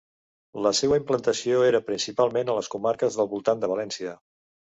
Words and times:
La 0.67 0.69
seua 0.77 0.97
implantació 1.01 1.59
era 1.65 1.81
principalment 1.89 2.49
a 2.49 2.57
les 2.61 2.71
comarques 2.77 3.19
del 3.21 3.31
voltant 3.37 3.63
de 3.67 3.71
València. 3.75 4.17